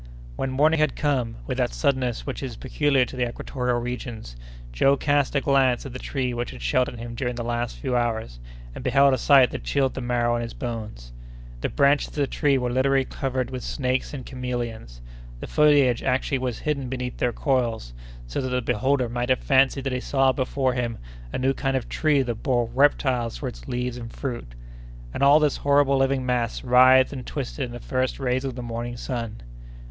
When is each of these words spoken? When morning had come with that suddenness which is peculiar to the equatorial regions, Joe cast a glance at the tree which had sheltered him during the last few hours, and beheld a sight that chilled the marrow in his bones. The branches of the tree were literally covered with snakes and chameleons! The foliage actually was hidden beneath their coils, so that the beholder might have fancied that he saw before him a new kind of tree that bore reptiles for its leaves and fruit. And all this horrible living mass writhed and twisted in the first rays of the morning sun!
When 0.35 0.49
morning 0.49 0.79
had 0.79 0.95
come 0.95 1.35
with 1.45 1.59
that 1.59 1.75
suddenness 1.75 2.25
which 2.25 2.41
is 2.41 2.55
peculiar 2.57 3.05
to 3.05 3.15
the 3.15 3.29
equatorial 3.29 3.79
regions, 3.79 4.35
Joe 4.71 4.97
cast 4.97 5.35
a 5.35 5.41
glance 5.41 5.85
at 5.85 5.93
the 5.93 5.99
tree 5.99 6.33
which 6.33 6.49
had 6.49 6.63
sheltered 6.63 6.97
him 6.97 7.13
during 7.13 7.35
the 7.35 7.43
last 7.43 7.75
few 7.77 7.95
hours, 7.95 8.39
and 8.73 8.83
beheld 8.83 9.13
a 9.13 9.19
sight 9.19 9.51
that 9.51 9.63
chilled 9.63 9.93
the 9.93 10.01
marrow 10.01 10.35
in 10.35 10.41
his 10.41 10.55
bones. 10.55 11.13
The 11.59 11.69
branches 11.69 12.07
of 12.07 12.15
the 12.15 12.25
tree 12.25 12.57
were 12.57 12.71
literally 12.71 13.05
covered 13.05 13.51
with 13.51 13.61
snakes 13.63 14.11
and 14.11 14.25
chameleons! 14.25 15.01
The 15.39 15.45
foliage 15.45 16.01
actually 16.01 16.39
was 16.39 16.57
hidden 16.57 16.89
beneath 16.89 17.17
their 17.17 17.31
coils, 17.31 17.93
so 18.25 18.41
that 18.41 18.49
the 18.49 18.63
beholder 18.63 19.07
might 19.07 19.29
have 19.29 19.37
fancied 19.37 19.83
that 19.83 19.93
he 19.93 19.99
saw 19.99 20.31
before 20.31 20.73
him 20.73 20.97
a 21.31 21.37
new 21.37 21.53
kind 21.53 21.77
of 21.77 21.87
tree 21.87 22.23
that 22.23 22.41
bore 22.41 22.65
reptiles 22.65 23.37
for 23.37 23.47
its 23.47 23.67
leaves 23.67 23.97
and 23.97 24.11
fruit. 24.11 24.55
And 25.13 25.21
all 25.21 25.39
this 25.39 25.57
horrible 25.57 25.97
living 25.99 26.25
mass 26.25 26.63
writhed 26.63 27.13
and 27.13 27.23
twisted 27.23 27.65
in 27.65 27.71
the 27.71 27.79
first 27.79 28.19
rays 28.19 28.43
of 28.43 28.55
the 28.55 28.63
morning 28.63 28.97
sun! 28.97 29.43